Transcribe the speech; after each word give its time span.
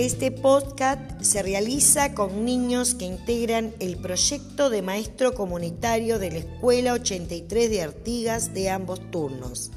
Este 0.00 0.32
podcast 0.32 1.20
se 1.20 1.42
realiza 1.42 2.14
con 2.14 2.46
niños 2.46 2.94
que 2.94 3.04
integran 3.04 3.74
el 3.80 3.98
proyecto 3.98 4.70
de 4.70 4.80
maestro 4.80 5.34
comunitario 5.34 6.18
de 6.18 6.30
la 6.30 6.38
Escuela 6.38 6.94
83 6.94 7.68
de 7.68 7.82
Artigas 7.82 8.54
de 8.54 8.70
ambos 8.70 9.10
turnos. 9.10 9.70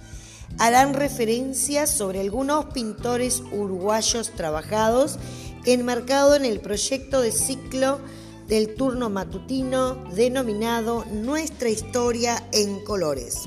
Harán 0.60 0.94
referencia 0.94 1.88
sobre 1.88 2.22
algunos 2.22 2.68
pintores 2.68 3.44
uruguayos 3.52 4.30
trabajados 4.30 5.20
enmarcado 5.66 6.38
en 6.38 6.46
el 6.46 6.62
proyecto 6.62 7.20
de 7.20 7.34
ciclo 7.34 8.00
del 8.48 8.76
turno 8.76 9.10
matutino 9.10 9.96
denominado 10.16 11.04
Nuestra 11.12 11.68
historia 11.68 12.48
en 12.54 12.82
colores. 12.86 13.42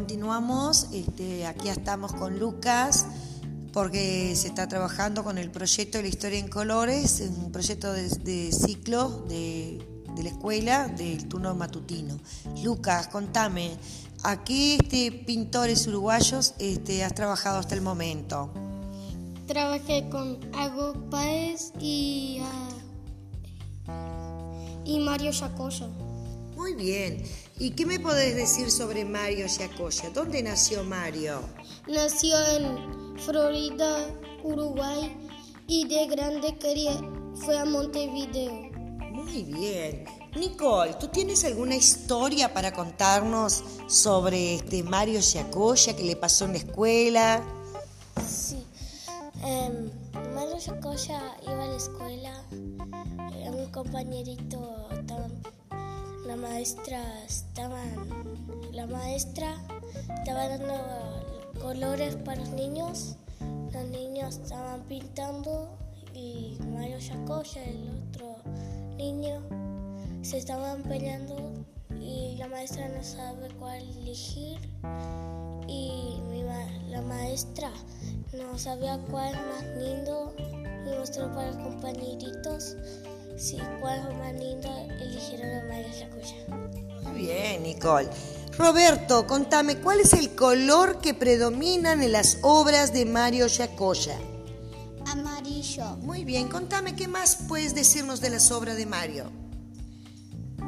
Continuamos, 0.00 0.86
este, 0.94 1.46
aquí 1.46 1.68
estamos 1.68 2.14
con 2.14 2.38
Lucas 2.38 3.04
porque 3.70 4.34
se 4.34 4.48
está 4.48 4.66
trabajando 4.66 5.22
con 5.22 5.36
el 5.36 5.50
proyecto 5.50 5.98
de 5.98 6.04
la 6.04 6.08
historia 6.08 6.38
en 6.38 6.48
colores, 6.48 7.22
un 7.38 7.52
proyecto 7.52 7.92
de, 7.92 8.50
ciclo 8.50 9.26
de, 9.28 9.86
la 10.16 10.28
escuela 10.30 10.88
del 10.88 11.28
turno 11.28 11.54
matutino. 11.54 12.18
Lucas, 12.64 13.08
contame, 13.08 13.72
¿a 14.22 14.42
qué 14.42 14.76
este, 14.76 15.12
pintores 15.12 15.86
uruguayos 15.86 16.54
este, 16.58 17.04
has 17.04 17.14
trabajado 17.14 17.58
hasta 17.58 17.74
el 17.74 17.82
momento? 17.82 18.50
Trabajé 19.46 20.08
con 20.08 20.38
Ago 20.54 20.94
Páez 21.10 21.72
y, 21.78 22.40
y 24.86 24.98
Mario 25.00 25.30
Yacoya. 25.30 25.88
Muy 26.70 26.84
bien. 26.84 27.24
¿Y 27.58 27.72
qué 27.72 27.84
me 27.84 27.98
podés 27.98 28.36
decir 28.36 28.70
sobre 28.70 29.04
Mario 29.04 29.46
Yacoya? 29.46 30.10
¿Dónde 30.10 30.40
nació 30.40 30.84
Mario? 30.84 31.40
Nació 31.88 32.36
en 32.46 33.18
Florida, 33.18 34.06
Uruguay 34.44 35.12
y 35.66 35.88
de 35.88 36.06
grande 36.06 36.56
quería, 36.58 36.96
fue 37.34 37.58
a 37.58 37.64
Montevideo. 37.64 38.70
Muy 39.10 39.42
bien. 39.42 40.04
Nicole, 40.36 40.94
¿tú 40.94 41.08
tienes 41.08 41.44
alguna 41.44 41.74
historia 41.74 42.54
para 42.54 42.72
contarnos 42.72 43.64
sobre 43.88 44.54
este 44.54 44.84
Mario 44.84 45.18
Yacoya 45.18 45.96
que 45.96 46.04
le 46.04 46.14
pasó 46.14 46.44
en 46.44 46.52
la 46.52 46.58
escuela? 46.58 47.42
Sí. 48.28 48.64
Em, 49.42 49.90
Mario 50.36 50.56
Yacoya 50.56 51.36
iba 51.42 51.64
a 51.64 51.66
la 51.66 51.76
escuela, 51.76 52.44
un 52.50 53.72
compañerito 53.72 54.90
la 55.20 55.39
maestra 56.60 57.02
estaba, 57.24 57.80
la 58.70 58.86
maestra 58.86 59.56
estaba 60.18 60.46
dando 60.46 60.74
colores 61.58 62.16
para 62.16 62.38
los 62.40 62.50
niños. 62.50 63.16
Los 63.72 63.84
niños 63.86 64.36
estaban 64.36 64.82
pintando 64.82 65.70
y 66.14 66.58
Mario 66.70 66.98
Yacoya, 66.98 67.64
el 67.64 67.88
otro 67.88 68.36
niño, 68.98 69.40
se 70.20 70.36
estaban 70.36 70.82
peleando 70.82 71.64
y 71.98 72.36
la 72.36 72.46
maestra 72.46 72.90
no 72.90 73.02
sabe 73.02 73.48
cuál 73.58 73.80
elegir 74.02 74.58
y 75.66 76.20
la 76.90 77.00
maestra 77.00 77.70
no 78.36 78.58
sabía 78.58 78.98
cuál 79.10 79.32
más 79.32 79.64
lindo 79.78 80.34
y 80.38 80.98
mostró 80.98 81.32
para 81.32 81.52
los 81.52 81.56
compañeritos 81.56 82.76
Sí, 83.40 83.56
cuál 83.80 84.02
más 84.18 84.34
lindo 84.34 84.68
eligieron 85.00 85.50
a 85.50 85.62
María 85.66 85.90
Yacuya. 85.92 86.19
Nicole. 87.74 88.08
Roberto, 88.58 89.26
contame, 89.26 89.76
¿cuál 89.78 90.00
es 90.00 90.12
el 90.12 90.34
color 90.34 91.00
que 91.00 91.14
predomina 91.14 91.92
en 91.92 92.12
las 92.12 92.38
obras 92.42 92.92
de 92.92 93.06
Mario 93.06 93.46
Yacoya? 93.46 94.18
Amarillo. 95.06 95.96
Muy 96.02 96.24
bien, 96.24 96.48
contame, 96.48 96.94
¿qué 96.94 97.06
más 97.08 97.36
puedes 97.48 97.74
decirnos 97.74 98.20
de 98.20 98.30
las 98.30 98.50
obras 98.50 98.76
de 98.76 98.86
Mario? 98.86 99.30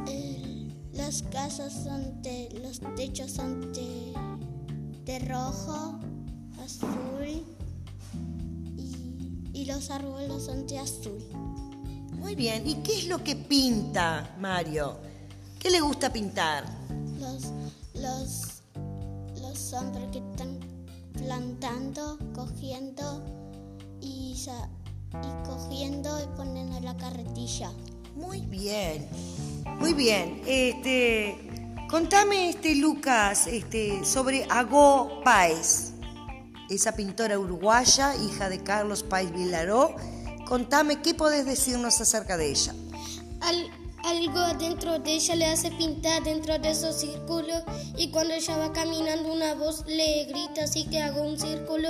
Eh, 0.06 0.68
las 0.92 1.22
casas 1.24 1.72
son 1.72 2.22
de, 2.22 2.48
los 2.62 2.80
techos 2.94 3.32
son 3.32 3.72
de, 3.72 4.14
de 5.04 5.18
rojo, 5.18 5.98
azul 6.64 7.44
y, 8.76 9.60
y 9.60 9.64
los 9.66 9.90
árboles 9.90 10.44
son 10.44 10.66
de 10.66 10.78
azul. 10.78 11.18
Muy 12.12 12.36
bien. 12.36 12.66
¿Y 12.66 12.76
qué 12.76 12.96
es 12.96 13.06
lo 13.08 13.22
que 13.22 13.34
pinta 13.34 14.36
Mario? 14.38 15.11
¿Qué 15.62 15.70
le 15.70 15.80
gusta 15.80 16.12
pintar? 16.12 16.64
Los, 17.20 17.52
los, 17.94 18.62
los 19.40 19.72
hombres 19.72 20.08
que 20.10 20.18
están 20.18 20.58
plantando, 21.12 22.18
cogiendo 22.34 23.24
y, 24.00 24.34
y 24.34 25.46
cogiendo 25.46 26.20
y 26.20 26.36
poniendo 26.36 26.80
la 26.80 26.96
carretilla. 26.96 27.70
Muy 28.16 28.40
bien, 28.40 29.08
muy 29.78 29.94
bien. 29.94 30.42
Este, 30.48 31.38
contame, 31.88 32.48
este 32.48 32.74
Lucas, 32.74 33.46
este, 33.46 34.04
sobre 34.04 34.44
Agó 34.50 35.20
Páez, 35.22 35.92
esa 36.70 36.96
pintora 36.96 37.38
uruguaya, 37.38 38.16
hija 38.16 38.48
de 38.48 38.64
Carlos 38.64 39.04
Páez 39.04 39.30
Vilaró 39.30 39.94
Contame, 40.52 41.00
¿qué 41.00 41.14
podés 41.14 41.46
decirnos 41.46 42.00
acerca 42.00 42.36
de 42.36 42.50
ella? 42.50 42.74
Algo 44.12 44.58
dentro 44.58 44.98
de 44.98 45.14
ella 45.14 45.34
le 45.36 45.46
hace 45.46 45.70
pintar 45.70 46.22
dentro 46.22 46.58
de 46.58 46.70
esos 46.70 46.96
círculos 46.96 47.62
y 47.96 48.10
cuando 48.10 48.34
ella 48.34 48.58
va 48.58 48.72
caminando 48.72 49.32
una 49.32 49.54
voz 49.54 49.84
le 49.86 50.24
grita 50.26 50.64
así 50.64 50.84
que 50.84 51.00
hago 51.00 51.22
un 51.22 51.38
círculo 51.38 51.88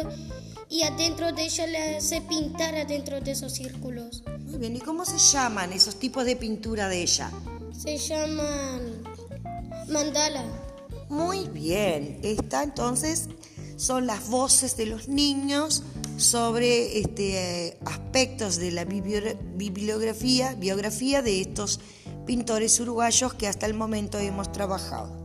y 0.69 0.85
adentro 0.85 1.33
de 1.33 1.45
ella 1.45 1.67
le 1.67 1.97
hace 1.97 2.21
pintar 2.21 2.77
adentro 2.77 3.21
de 3.21 3.33
esos 3.33 3.53
círculos. 3.53 4.23
Muy 4.47 4.59
bien, 4.59 4.77
¿y 4.77 4.81
cómo 4.81 5.05
se 5.05 5.19
llaman 5.19 5.73
esos 5.73 5.97
tipos 5.97 6.25
de 6.25 6.37
pintura 6.37 6.89
de 6.89 7.03
ella? 7.03 7.31
Se 7.77 7.99
llaman 7.99 9.03
mandala. 9.89 10.45
Muy 11.09 11.49
bien, 11.49 12.21
esta 12.23 12.63
entonces 12.63 13.29
son 13.77 14.07
las 14.07 14.29
voces 14.29 14.77
de 14.77 14.87
los 14.87 15.09
niños 15.09 15.83
sobre 16.17 17.01
este, 17.01 17.77
aspectos 17.85 18.57
de 18.57 18.71
la 18.71 18.85
bibliografía, 18.85 20.55
biografía 20.55 21.21
de 21.21 21.41
estos 21.41 21.81
pintores 22.27 22.79
uruguayos 22.81 23.35
que 23.35 23.49
hasta 23.49 23.67
el 23.67 23.75
momento 23.75 24.19
hemos 24.19 24.51
trabajado. 24.53 25.21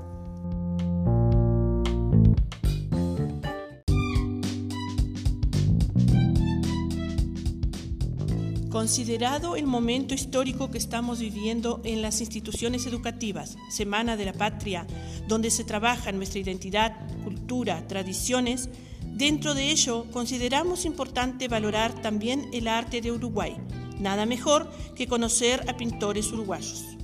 Considerado 8.70 9.56
el 9.56 9.66
momento 9.66 10.14
histórico 10.14 10.70
que 10.70 10.78
estamos 10.78 11.20
viviendo 11.20 11.82
en 11.84 12.02
las 12.02 12.22
instituciones 12.22 12.86
educativas, 12.86 13.58
Semana 13.70 14.16
de 14.16 14.26
la 14.26 14.34
Patria, 14.34 14.86
donde 15.28 15.50
se 15.50 15.64
trabaja 15.64 16.12
nuestra 16.12 16.40
identidad, 16.40 16.96
cultura, 17.24 17.88
tradiciones, 17.88 18.70
Dentro 19.18 19.56
de 19.56 19.72
ello, 19.72 20.06
consideramos 20.12 20.86
importante 20.86 21.48
valorar 21.48 21.92
también 22.04 22.50
el 22.54 22.68
arte 22.68 23.02
de 23.02 23.12
Uruguay. 23.12 23.58
Nada 24.00 24.26
mejor 24.26 24.70
que 24.96 25.08
conocer 25.08 25.64
a 25.70 25.78
pintores 25.78 26.32
uruguayos. 26.32 26.97